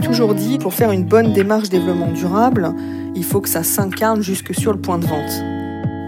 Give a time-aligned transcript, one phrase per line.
[0.00, 2.74] toujours dit, pour faire une bonne démarche développement durable,
[3.14, 5.42] il faut que ça s'incarne jusque sur le point de vente.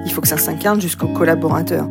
[0.07, 1.89] Il faut que ça s'incarne jusqu'aux collaborateurs.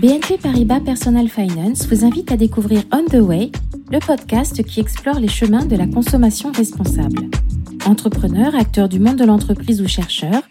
[0.00, 3.50] BNP Paribas Personal Finance vous invite à découvrir On the Way,
[3.90, 7.28] le podcast qui explore les chemins de la consommation responsable.
[7.86, 10.42] Entrepreneurs, acteurs du monde de l'entreprise ou chercheurs,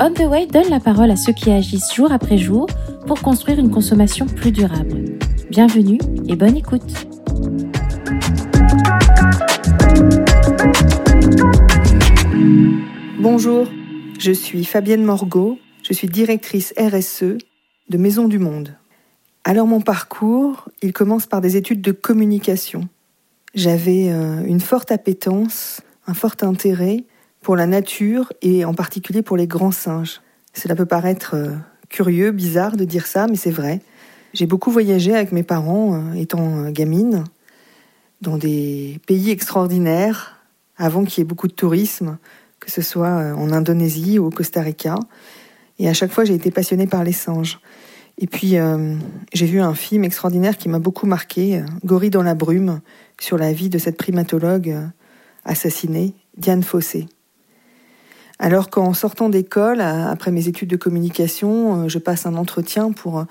[0.00, 2.66] On the Way donne la parole à ceux qui agissent jour après jour
[3.10, 5.02] pour construire une consommation plus durable.
[5.50, 7.08] Bienvenue et bonne écoute.
[13.18, 13.66] Bonjour,
[14.20, 17.38] je suis Fabienne Morgot, je suis directrice RSE
[17.88, 18.76] de Maison du Monde.
[19.42, 22.88] Alors mon parcours, il commence par des études de communication.
[23.54, 27.06] J'avais euh, une forte appétence, un fort intérêt
[27.40, 30.20] pour la nature et en particulier pour les grands singes.
[30.52, 31.56] Cela peut paraître euh,
[31.90, 33.80] curieux, bizarre de dire ça, mais c'est vrai.
[34.32, 37.24] J'ai beaucoup voyagé avec mes parents euh, étant gamine
[38.22, 40.38] dans des pays extraordinaires
[40.78, 42.16] avant qu'il y ait beaucoup de tourisme,
[42.58, 44.94] que ce soit en Indonésie ou au Costa Rica.
[45.78, 47.58] Et à chaque fois, j'ai été passionnée par les singes.
[48.20, 48.94] Et puis, euh,
[49.32, 52.80] j'ai vu un film extraordinaire qui m'a beaucoup marqué, euh, Gorille dans la brume,
[53.18, 54.86] sur la vie de cette primatologue euh,
[55.46, 57.06] assassinée, Diane Fossé.
[58.42, 63.26] Alors qu'en sortant d'école, après mes études de communication, je passe un entretien pour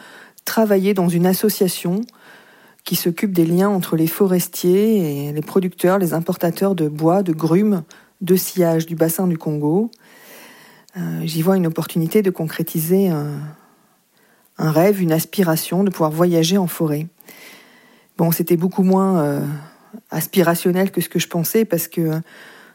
[0.45, 2.01] travailler dans une association
[2.85, 7.33] qui s'occupe des liens entre les forestiers et les producteurs, les importateurs de bois, de
[7.33, 7.81] grumes,
[8.21, 9.89] de sillage du bassin du Congo.
[11.23, 17.07] J'y vois une opportunité de concrétiser un rêve, une aspiration de pouvoir voyager en forêt.
[18.19, 19.45] Bon, c'était beaucoup moins euh,
[20.11, 22.19] aspirationnel que ce que je pensais parce que euh,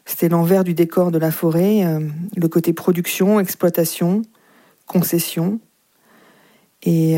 [0.04, 2.00] c'était l'envers du décor de la forêt, euh,
[2.36, 4.22] le côté production, exploitation,
[4.86, 5.60] concession.
[6.86, 7.16] Et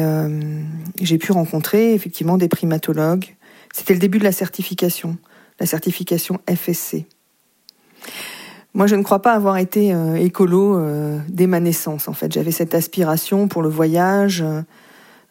[1.00, 3.34] j'ai pu rencontrer effectivement des primatologues.
[3.74, 5.18] C'était le début de la certification,
[5.58, 7.04] la certification FSC.
[8.76, 12.08] Moi, je ne crois pas avoir été euh, écolo euh, dès ma naissance.
[12.08, 14.44] En fait, j'avais cette aspiration pour le voyage,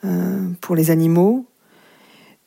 [0.04, 1.46] euh, pour les animaux,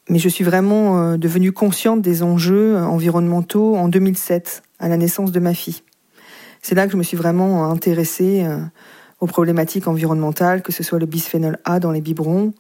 [0.09, 5.41] mais je suis vraiment devenue consciente des enjeux environnementaux en 2007, à la naissance de
[5.41, 5.83] ma fille.
[6.62, 8.44] C'est là que je me suis vraiment intéressée
[9.21, 12.53] aux problématiques environnementales, que ce soit le bisphénol A dans les biberons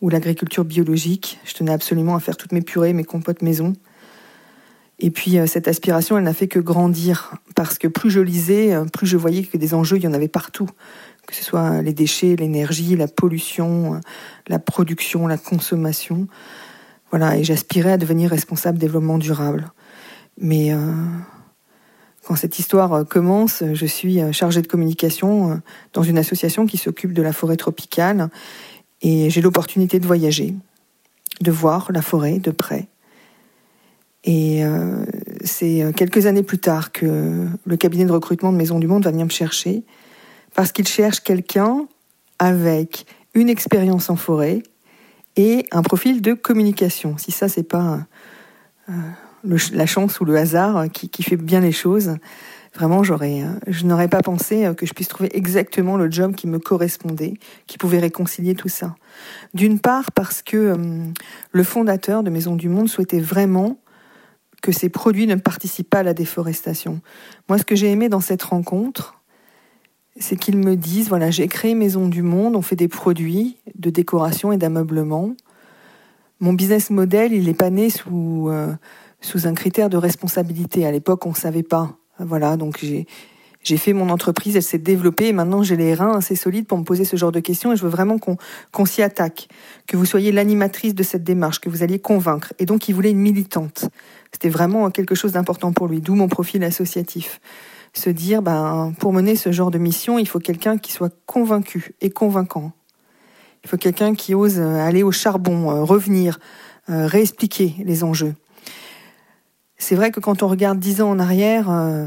[0.00, 1.38] ou l'agriculture biologique.
[1.44, 3.74] Je tenais absolument à faire toutes mes purées, mes compotes maison.
[5.00, 8.74] Et puis euh, cette aspiration, elle n'a fait que grandir, parce que plus je lisais,
[8.74, 10.68] euh, plus je voyais que des enjeux, il y en avait partout,
[11.26, 13.98] que ce soit les déchets, l'énergie, la pollution, euh,
[14.46, 16.28] la production, la consommation.
[17.10, 19.70] Voilà, et j'aspirais à devenir responsable développement durable.
[20.36, 20.72] Mais
[22.26, 25.60] quand cette histoire commence, je suis chargée de communication
[25.92, 28.30] dans une association qui s'occupe de la forêt tropicale,
[29.02, 30.54] et j'ai l'opportunité de voyager,
[31.40, 32.88] de voir la forêt de près
[34.24, 35.04] et euh,
[35.44, 39.04] c'est euh, quelques années plus tard que le cabinet de recrutement de Maison du Monde
[39.04, 39.82] va venir me chercher
[40.54, 41.86] parce qu'il cherche quelqu'un
[42.38, 44.62] avec une expérience en forêt
[45.36, 47.18] et un profil de communication.
[47.18, 48.06] Si ça, c'est pas
[48.88, 48.92] euh,
[49.44, 52.16] la chance ou le hasard qui, qui, fait bien les choses,
[52.74, 56.58] vraiment, j'aurais, je n'aurais pas pensé que je puisse trouver exactement le job qui me
[56.58, 57.34] correspondait,
[57.66, 58.96] qui pouvait réconcilier tout ça.
[59.52, 60.76] D'une part, parce que
[61.52, 63.78] le fondateur de Maison du Monde souhaitait vraiment
[64.64, 67.02] que ces produits ne participent pas à la déforestation.
[67.50, 69.20] Moi, ce que j'ai aimé dans cette rencontre,
[70.18, 73.90] c'est qu'ils me disent, voilà, j'ai créé Maison du Monde, on fait des produits de
[73.90, 75.34] décoration et d'ameublement.
[76.40, 78.72] Mon business model, il n'est pas né sous, euh,
[79.24, 80.86] sous un critère de responsabilité.
[80.86, 81.96] À l'époque, on ne savait pas.
[82.18, 83.06] Voilà, donc j'ai,
[83.76, 86.84] fait mon entreprise, elle s'est développée et maintenant j'ai les reins assez solides pour me
[86.84, 89.48] poser ce genre de questions et je veux vraiment qu'on s'y attaque,
[89.88, 92.52] que vous soyez l'animatrice de cette démarche, que vous alliez convaincre.
[92.60, 93.86] Et donc il voulait une militante.
[94.30, 97.40] C'était vraiment quelque chose d'important pour lui, d'où mon profil associatif.
[97.94, 101.94] Se dire, ben, pour mener ce genre de mission, il faut quelqu'un qui soit convaincu
[102.00, 102.72] et convaincant.
[103.64, 106.38] Il faut quelqu'un qui ose aller au charbon, euh, revenir,
[106.90, 108.34] euh, réexpliquer les enjeux.
[109.76, 112.06] C'est vrai que quand on regarde dix ans en arrière, euh,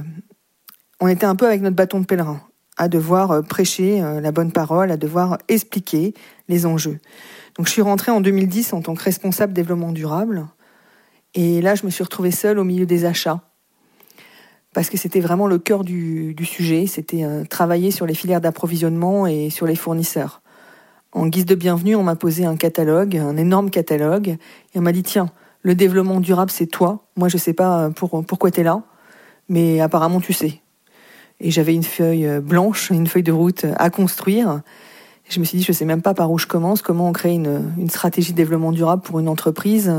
[0.99, 2.41] on était un peu avec notre bâton de pèlerin,
[2.77, 6.13] à devoir euh, prêcher euh, la bonne parole, à devoir expliquer
[6.47, 6.99] les enjeux.
[7.57, 10.47] Donc je suis rentrée en 2010 en tant que responsable développement durable.
[11.33, 13.41] Et là, je me suis retrouvée seule au milieu des achats.
[14.73, 19.49] Parce que c'était vraiment le cœur du, sujet, c'était travailler sur les filières d'approvisionnement et
[19.49, 20.41] sur les fournisseurs.
[21.13, 24.91] En guise de bienvenue, on m'a posé un catalogue, un énorme catalogue, et on m'a
[24.91, 25.31] dit, tiens,
[25.61, 27.05] le développement durable, c'est toi.
[27.15, 28.81] Moi, je sais pas pour, pourquoi tu es là,
[29.49, 30.61] mais apparemment, tu sais
[31.39, 34.61] et j'avais une feuille euh, blanche, une feuille de route à construire.
[35.29, 37.33] Je me suis dit, je sais même pas par où je commence, comment on crée
[37.33, 39.93] une, stratégie de développement durable pour une entreprise.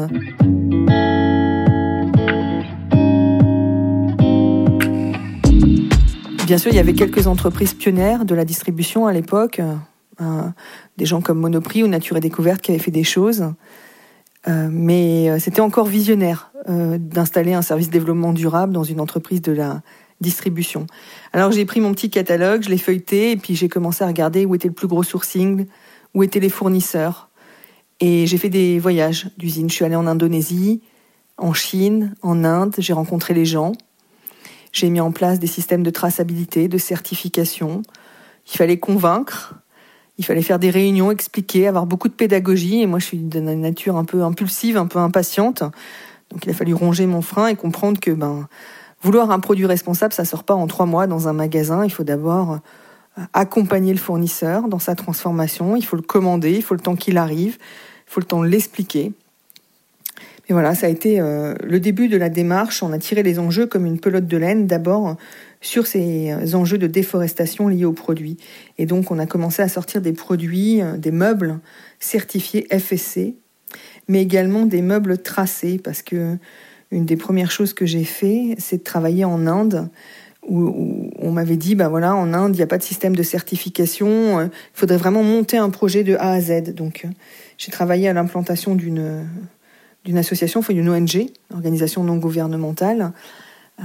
[6.46, 9.60] Bien sûr, il y avait quelques entreprises pionnières de la distribution à l'époque,
[10.22, 10.48] euh,
[10.96, 13.52] des gens comme Monoprix ou Nature et Découverte qui avaient fait des choses.
[14.46, 19.52] Euh, mais euh, c'était encore visionnaire d'installer un service développement durable dans une entreprise de
[19.52, 19.80] la
[20.20, 20.86] distribution.
[21.32, 24.44] Alors j'ai pris mon petit catalogue, je l'ai feuilleté et puis j'ai commencé à regarder
[24.44, 25.66] où était le plus gros sourcing,
[26.12, 27.30] où étaient les fournisseurs.
[28.00, 29.70] Et j'ai fait des voyages d'usine.
[29.70, 30.82] Je suis allée en Indonésie,
[31.38, 33.72] en Chine, en Inde, j'ai rencontré les gens.
[34.72, 37.82] J'ai mis en place des systèmes de traçabilité, de certification.
[38.52, 39.54] Il fallait convaincre,
[40.18, 42.82] il fallait faire des réunions, expliquer, avoir beaucoup de pédagogie.
[42.82, 45.62] Et moi, je suis d'une nature un peu impulsive, un peu impatiente.
[46.30, 48.48] Donc, il a fallu ronger mon frein et comprendre que ben,
[49.00, 51.84] vouloir un produit responsable, ça sort pas en trois mois dans un magasin.
[51.84, 52.58] Il faut d'abord
[53.18, 55.76] euh, accompagner le fournisseur dans sa transformation.
[55.76, 57.56] Il faut le commander, il faut le temps qu'il arrive,
[58.06, 59.12] il faut le temps de l'expliquer.
[60.48, 62.82] Et voilà, ça a été euh, le début de la démarche.
[62.82, 65.16] On a tiré les enjeux comme une pelote de laine, d'abord
[65.60, 68.36] sur ces euh, enjeux de déforestation liés aux produits.
[68.78, 71.58] Et donc, on a commencé à sortir des produits, euh, des meubles
[72.00, 73.34] certifiés FSC,
[74.08, 76.36] mais également des meubles tracés, parce que
[76.90, 79.90] une des premières choses que j'ai fait, c'est de travailler en Inde,
[80.48, 83.22] où, on m'avait dit, ben voilà, en Inde, il n'y a pas de système de
[83.22, 86.72] certification, il faudrait vraiment monter un projet de A à Z.
[86.72, 87.06] Donc,
[87.58, 89.26] j'ai travaillé à l'implantation d'une
[90.04, 93.12] d'une association, enfin d'une ONG, organisation non gouvernementale,
[93.80, 93.82] euh,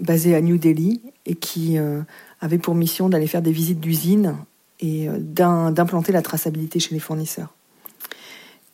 [0.00, 2.00] basée à New Delhi et qui euh,
[2.40, 4.36] avait pour mission d'aller faire des visites d'usines
[4.80, 7.54] et euh, d'implanter la traçabilité chez les fournisseurs.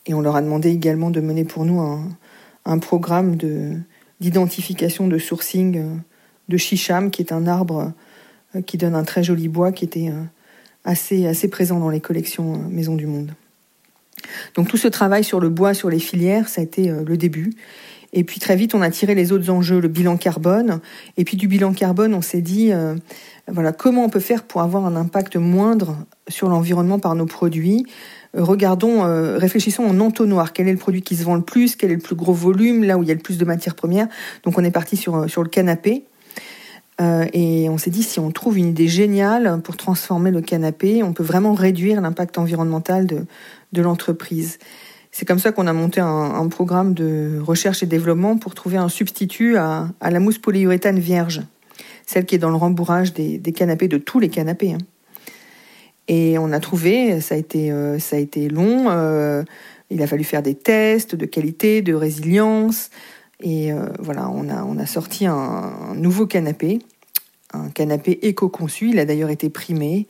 [0.06, 1.80] Et on leur a demandé également de mener pour nous
[2.64, 3.36] un, programme
[4.20, 6.00] d'identification de, sourcing
[6.48, 7.92] de chicham, qui est un arbre
[8.66, 10.10] qui donne un très joli bois qui était
[10.84, 13.32] assez, présent dans les collections Maisons du Monde.
[14.54, 17.16] Donc tout ce travail sur le bois, sur les filières, ça a été euh, le
[17.16, 17.52] début.
[18.12, 20.80] Et puis très vite, on a tiré les autres enjeux, le bilan carbone.
[21.16, 22.94] Et puis du bilan carbone, on s'est dit, euh,
[23.48, 25.96] voilà, comment on peut faire pour avoir un impact moindre
[26.28, 27.86] sur l'environnement par nos produits?
[28.36, 29.02] Euh, regardons,
[29.38, 30.52] réfléchissons en entonnoir.
[30.52, 31.74] Quel est le produit qui se vend le plus?
[31.74, 32.84] Quel est le plus gros volume?
[32.84, 34.08] Là où il y a le plus de matières premières.
[34.44, 36.04] Donc on est parti sur, sur le canapé.
[37.00, 41.14] et on s'est dit, si on trouve une idée géniale pour transformer le canapé, on
[41.14, 43.24] peut vraiment réduire l'impact environnemental de,
[43.72, 44.58] de l'entreprise.
[45.14, 48.88] C'est comme ça qu'on a monté un, programme de recherche et développement pour trouver un
[48.88, 51.42] substitut à, la mousse polyuréthane vierge,
[52.06, 54.72] celle qui est dans le rembourrage des, canapés, de tous les canapés.
[54.72, 54.78] Hein.
[56.08, 59.44] Et on a trouvé, ça a été, euh, a été long, euh,
[59.90, 62.88] il a fallu faire des tests de qualité, de résilience,
[63.40, 66.78] et euh, voilà, on a sorti un nouveau canapé,
[67.52, 70.06] un canapé éco-conçu, il a d'ailleurs été primé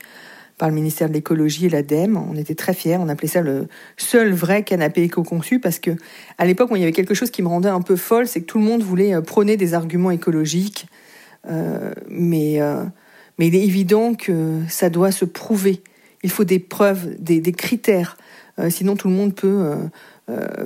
[0.62, 2.16] par le ministère de l'écologie et l'ADEME.
[2.16, 2.96] On était très fiers.
[2.96, 3.66] On appelait ça le
[3.96, 5.90] seul vrai canapé éco-conçu parce que
[6.38, 8.46] à l'époque, il y avait quelque chose qui me rendait un peu folle, c'est que
[8.46, 10.86] tout le monde voulait euh, prôner des arguments écologiques,
[11.50, 12.84] euh, mais euh,
[13.40, 15.82] mais il est évident que ça doit se prouver.
[16.22, 18.16] Il faut des preuves, des, critères.
[18.68, 19.74] sinon, tout le monde peut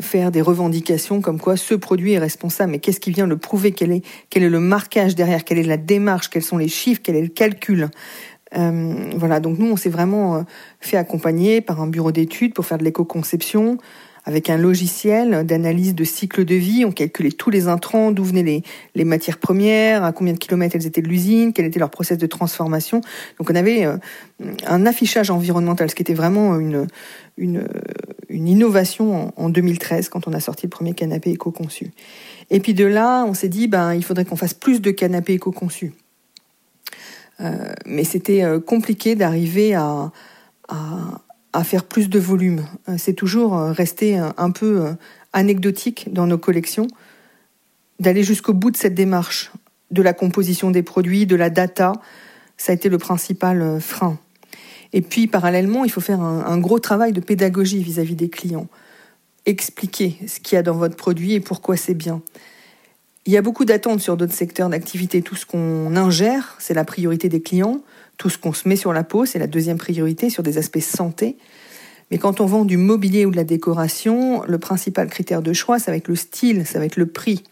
[0.01, 2.73] faire des revendications comme quoi ce produit est responsable.
[2.73, 3.73] Mais qu'est-ce qui vient le prouver?
[3.73, 5.45] Quel est, quel est le marquage derrière?
[5.45, 6.29] Quelle est la démarche?
[6.29, 7.01] Quels sont les chiffres?
[7.03, 7.89] Quel est le calcul?
[8.55, 10.43] Euh, voilà, donc nous, on s'est vraiment euh,
[10.81, 13.79] fait accompagner par un bureau d'études pour faire de l'éco-conception,
[14.25, 16.85] avec un logiciel d'analyse de cycle de vie.
[16.85, 18.63] On calculait tous les intrants, d'où venaient les,
[18.95, 22.19] les, matières premières, à combien de kilomètres elles étaient de l'usine, quel était leur process
[22.19, 23.01] de transformation.
[23.39, 23.97] Donc on avait euh,
[24.67, 26.89] un affichage environnemental, ce qui était vraiment une,
[27.37, 27.69] une,
[28.29, 31.93] une innovation en, en, 2013 quand on a sorti le premier canapé éco-conçu.
[32.51, 35.35] Et puis de là, on s'est dit, ben, il faudrait qu'on fasse plus de canapés
[35.35, 35.93] éco-conçus.
[37.41, 40.11] Euh, mais c'était euh, compliqué d'arriver à,
[40.69, 42.65] à, faire plus de volume.
[42.89, 44.95] Euh, c'est toujours resté un peu
[45.33, 46.87] anecdotique dans nos collections
[47.99, 49.51] d'aller jusqu'au bout de cette démarche
[49.91, 51.93] de la composition des produits, de la data.
[52.59, 54.19] Ça a été le principal frein.
[54.93, 58.29] Et puis, parallèlement, il faut faire un, un gros travail de pédagogie vis-à-vis -vis des
[58.29, 58.69] clients.
[59.47, 62.21] Expliquer ce qu'il y a dans votre produit et pourquoi c'est bien.
[63.27, 65.21] Il y a beaucoup d'attentes sur d'autres secteurs d'activité.
[65.21, 67.81] Tout ce qu'on ingère, c'est la priorité des clients.
[68.19, 70.79] Tout ce qu'on se met sur la peau, c'est la deuxième priorité sur des aspects
[70.79, 71.37] santé.
[72.13, 75.81] Mais quand on vend du mobilier ou de la décoration, le principal critère de choix,
[75.81, 77.43] ça va être le style, ça va être le prix.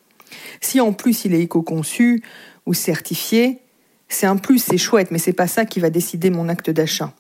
[0.60, 2.22] Si en plus il est éco-conçu
[2.66, 3.58] ou certifié,
[4.08, 7.12] c'est un plus, c'est chouette, mais c'est pas ça qui va décider mon acte d'achat.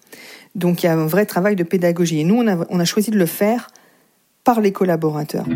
[0.54, 2.20] Donc il y a un vrai travail de pédagogie.
[2.20, 3.70] Et nous, on a, on a choisi de le faire
[4.44, 5.46] par les collaborateurs.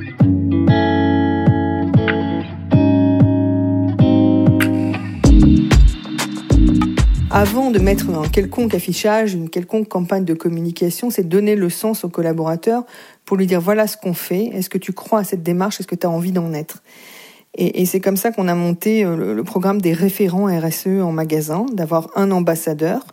[7.39, 12.03] Avant de mettre un quelconque affichage, une quelconque campagne de communication, c'est donner le sens
[12.03, 12.83] au collaborateur
[13.25, 15.87] pour lui dire voilà ce qu'on fait, est-ce que tu crois à cette démarche, est-ce
[15.87, 16.83] que tu as envie d'en être?
[17.55, 21.65] Et, c'est comme ça qu'on a monté euh, le, programme des référents RSE en magasin,
[21.73, 23.07] d'avoir un ambassadeur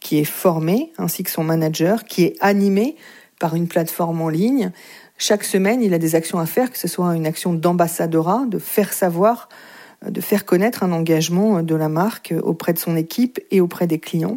[0.00, 2.96] qui est formé, ainsi que son manager, qui est animé
[3.38, 4.72] par une plateforme en ligne.
[5.16, 8.58] Chaque semaine, il a des actions à faire, que ce soit une action d'ambassadorat, de
[8.58, 9.48] faire savoir
[10.06, 13.98] de faire connaître un engagement de la marque auprès de son équipe et auprès des
[13.98, 14.36] clients.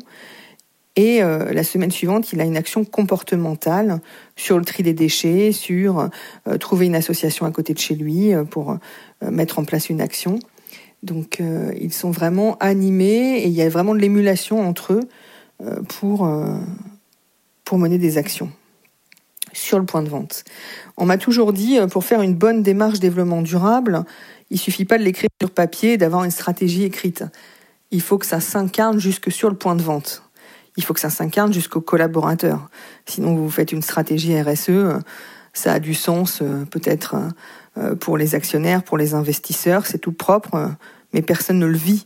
[0.96, 4.00] Et euh, la semaine suivante, il a une action comportementale
[4.36, 6.10] sur le tri des déchets, sur
[6.48, 8.78] euh, trouver une association à côté de chez lui euh, pour
[9.22, 10.40] mettre en place une action.
[11.02, 11.42] Donc
[11.80, 15.02] ils sont vraiment animés et il y a vraiment de l'émulation entre eux
[15.90, 16.30] pour,
[17.66, 18.50] pour mener des actions
[19.52, 20.46] sur le point de vente.
[20.96, 24.06] On m'a toujours dit, pour faire une bonne démarche développement durable,
[24.54, 27.26] il suffit pas de l'écrire sur papier, d'avoir une stratégie écrite.
[27.90, 30.22] Il faut que ça s'incarne jusque sur le point de vente.
[30.78, 32.70] Il faut que ça s'incarne jusqu'au collaborateur.
[33.08, 35.02] Sinon, vous faites une stratégie RSE,
[35.54, 37.16] ça a du sens euh, peut-être
[37.78, 40.72] euh, pour les actionnaires, pour les investisseurs, c'est tout propre,
[41.14, 42.06] mais personne ne le vit.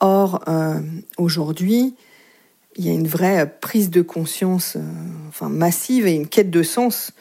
[0.00, 0.80] Or, euh,
[1.16, 1.94] aujourd'hui,
[2.74, 4.76] il y a une vraie prise de conscience
[5.28, 7.12] enfin, massive et une quête de sens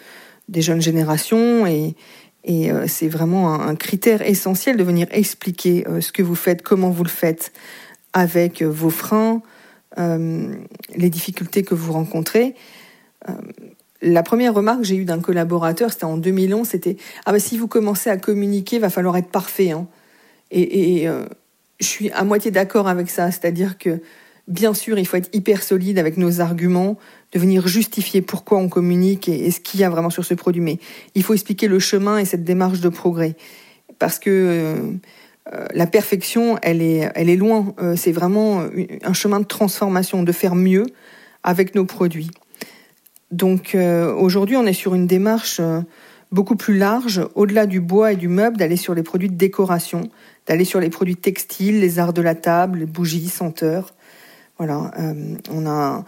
[0.47, 1.95] des jeunes générations et,
[2.43, 6.61] et euh, c'est vraiment un, critère essentiel de venir expliquer euh, ce que vous faites,
[6.61, 7.51] comment vous le faites,
[8.13, 9.41] avec euh, vos freins,
[9.97, 12.55] les difficultés que vous rencontrez.
[14.01, 17.57] la première remarque que j'ai eue d'un collaborateur, c'était en 2011, c'était ah ben si
[17.57, 19.71] vous commencez à communiquer, va falloir être parfait.
[19.71, 19.87] Hein.
[20.51, 21.09] Et, et
[21.81, 23.99] je suis à moitié d'accord avec ça, c'est-à-dire que
[24.49, 26.97] bien sûr, il faut être hyper solide avec nos arguments,
[27.31, 30.61] de venir justifier pourquoi on communique et, ce qu'il y a vraiment sur ce produit.
[30.61, 30.79] Mais
[31.15, 33.35] il faut expliquer le chemin et cette démarche de progrès.
[33.99, 34.75] Parce que
[35.53, 37.73] euh, la perfection, elle est, loin.
[37.79, 38.63] Euh, c'est vraiment
[39.03, 40.87] un chemin de transformation, de faire mieux
[41.43, 42.31] avec nos produits.
[43.31, 45.61] Donc euh, aujourd'hui, on est sur une démarche
[46.31, 50.09] beaucoup plus large, au-delà du bois et du meuble, d'aller sur les produits de décoration,
[50.47, 53.93] d'aller sur les produits textiles, les arts de la table, les bougies, senteurs.
[54.59, 54.91] Voilà,
[55.49, 56.03] on a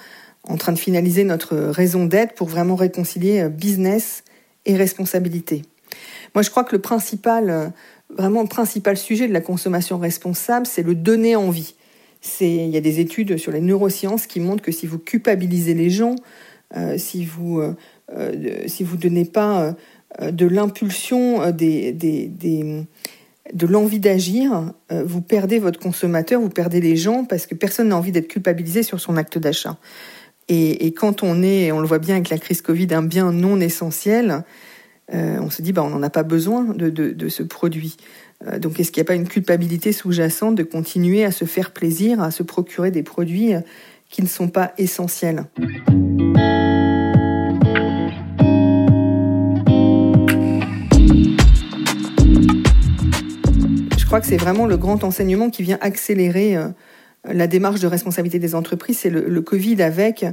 [0.48, 4.24] en train de finaliser notre raison d'être pour vraiment réconcilier euh, business
[4.66, 5.64] et responsabilité.
[6.36, 7.68] Moi, je crois que le principal, euh,
[8.10, 11.76] vraiment le principal sujet de la consommation responsable, c'est le donner envie.
[12.40, 15.90] Il y a des études sur les neurosciences qui montrent que si vous culpabilisez les
[15.90, 16.16] gens,
[16.78, 17.62] euh, si vous
[18.68, 19.74] si vous donnez pas
[20.22, 22.86] de l'impulsion, des, des,
[23.54, 27.98] de l'envie d'agir, vous perdez votre consommateur, vous perdez les gens parce que personne n'a
[27.98, 29.78] envie d'être culpabilisé sur son acte d'achat.
[30.54, 33.62] Et, quand on est, on le voit bien avec la crise Covid, un bien non
[33.62, 34.44] essentiel,
[35.14, 37.96] euh, on se dit bah on n'en a pas besoin de, ce produit.
[38.46, 41.72] Euh, donc est-ce qu'il n'y a pas une culpabilité sous-jacente de continuer à se faire
[41.72, 43.62] plaisir, à se procurer des produits euh,
[44.10, 45.46] qui ne sont pas essentiels?
[54.12, 56.58] Crois que c'est vraiment le grand enseignement qui vient accélérer
[57.24, 60.26] la démarche de responsabilité des entreprises, c'est le, Covid avec,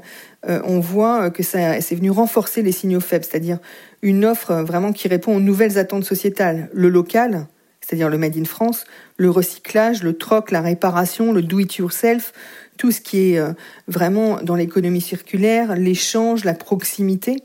[0.49, 3.61] euh, on voit que ça c'est venu renforcer les signaux faibles, c'est-à-dire
[4.03, 7.47] une offre vraiment qui répond aux nouvelles attentes sociétales, le local,
[7.81, 8.85] c'est-à-dire le made in France,
[9.17, 12.33] le recyclage, le troc, la réparation, le do it yourself,
[12.79, 13.53] tout ce qui est euh,
[13.87, 17.45] vraiment dans l'économie circulaire, l'échange, la proximité.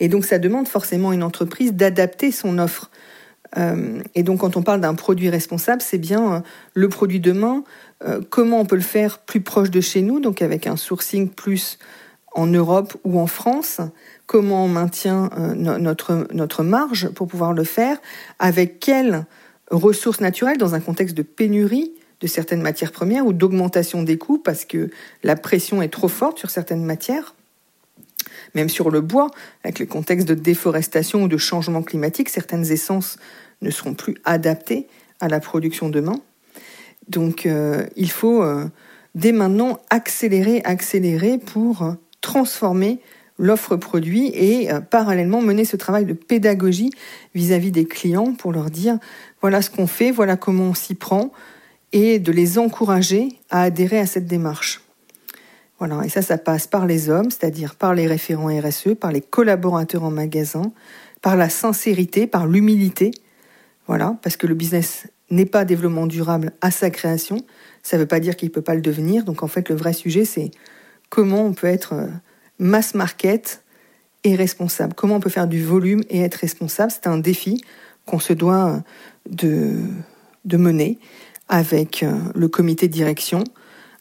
[0.00, 2.90] Et donc ça demande forcément une entreprise d'adapter son offre.
[3.56, 6.42] Euh, et donc quand on parle d'un produit responsable, c'est bien
[6.74, 7.64] le produit demain,
[8.04, 11.28] euh, comment on peut le faire plus proche de chez nous, donc avec un sourcing
[11.28, 11.78] plus
[12.34, 13.80] en Europe ou en France,
[14.26, 17.98] comment on maintient euh, notre, notre marge pour pouvoir le faire,
[18.38, 19.24] avec quelles
[19.70, 24.38] ressources naturelles dans un contexte de pénurie de certaines matières premières ou d'augmentation des coûts
[24.38, 24.90] parce que
[25.22, 27.34] la pression est trop forte sur certaines matières,
[28.54, 29.30] même sur le bois,
[29.64, 33.18] avec le contexte de déforestation ou de changement climatique, certaines essences
[33.62, 34.86] ne seront plus adaptées
[35.20, 36.20] à la production demain.
[37.08, 38.66] Donc euh, il faut euh,
[39.14, 43.00] dès maintenant accélérer, accélérer pour euh, transformer
[43.38, 46.90] l'offre produit et parallèlement mener ce travail de pédagogie
[47.34, 48.98] vis-à-vis des clients pour leur dire
[49.42, 51.32] voilà ce qu'on fait, voilà comment on s'y prend
[51.92, 54.85] et de les encourager à adhérer à cette démarche.
[55.78, 59.20] Voilà, et ça, ça passe par les hommes, c'est-à-dire par les référents RSE, par les
[59.20, 60.72] collaborateurs en magasin,
[61.20, 63.10] par la sincérité, par l'humilité.
[63.86, 67.38] Voilà, parce que le business n'est pas développement durable à sa création,
[67.82, 69.24] ça ne veut pas dire qu'il ne peut pas le devenir.
[69.24, 70.50] Donc en fait, le vrai sujet, c'est
[71.08, 72.06] comment on peut être euh,
[72.58, 73.62] mass market
[74.24, 74.94] et responsable.
[74.94, 76.90] Comment on peut faire du volume et être responsable?
[76.90, 77.62] C'est un défi
[78.06, 78.82] qu'on se doit
[79.28, 79.76] de,
[80.44, 80.98] de mener
[81.48, 83.44] avec euh, le comité de direction,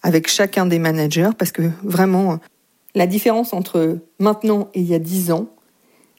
[0.06, 2.38] avec chacun des managers, parce que vraiment,
[2.94, 5.48] la différence entre maintenant et il y a dix ans,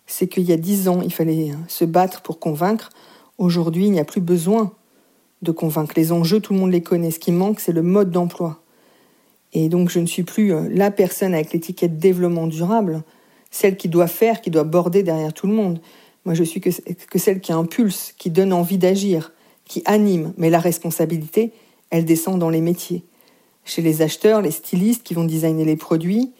[0.08, 2.90] c'est qu'il y a dix ans, il fallait se battre pour convaincre.
[3.38, 4.72] Aujourd'hui, il n'y a plus besoin
[5.42, 5.92] de convaincre.
[5.96, 7.12] Les enjeux, tout le monde les connaît.
[7.12, 8.60] Ce qui manque, c'est le mode d'emploi.
[9.52, 13.04] Et donc, je ne suis plus euh, la personne avec l'étiquette développement durable,
[13.52, 15.80] celle qui doit faire, qui doit border derrière tout le monde.
[16.24, 16.70] Moi, je suis que,
[17.18, 19.32] celle qui impulse, qui donne envie d'agir,
[19.64, 20.32] qui anime.
[20.38, 21.52] Mais la responsabilité,
[21.90, 23.04] elle descend dans les métiers.
[23.66, 26.32] Chez les acheteurs, les stylistes qui vont designer les produits,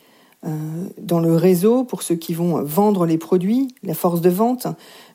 [0.47, 0.51] euh,
[0.97, 4.69] dans le réseau pour ceux qui vont vendre les produits, la force de vente,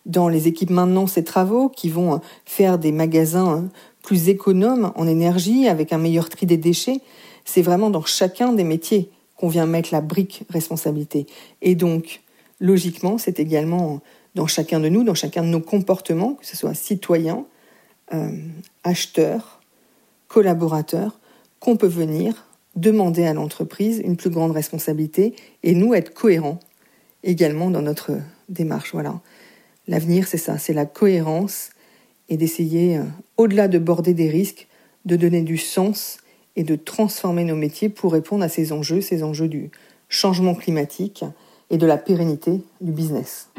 [0.05, 3.69] dans les équipes maintenance et travaux qui vont faire des magasins
[4.03, 6.99] plus économes en énergie avec un meilleur tri des déchets.
[7.45, 11.27] C'est vraiment dans chacun des métiers qu'on vient mettre la brique responsabilité.
[11.61, 12.21] Et donc,
[12.59, 14.01] logiquement, c'est également
[14.35, 17.45] dans chacun de nous, dans chacun de nos comportements, que ce soit citoyen,
[18.13, 18.31] euh,
[18.83, 19.61] acheteur,
[20.27, 21.19] collaborateur,
[21.61, 26.59] qu'on peut venir demander à l'entreprise une plus grande responsabilité et nous être cohérents
[27.23, 28.17] également dans notre
[28.49, 28.91] démarche.
[28.91, 29.21] Voilà.
[29.87, 31.69] L'avenir, c'est ça, c'est la cohérence
[32.27, 33.03] et d'essayer, euh,
[33.37, 34.67] au-delà de border des risques,
[35.05, 36.17] de donner du sens
[36.55, 39.69] et de transformer nos métiers pour répondre à ces enjeux, ces enjeux du
[40.09, 41.23] changement climatique
[41.69, 43.49] et de la pérennité du business.